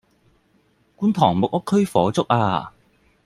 [0.97, 2.73] 觀塘木屋區火燭呀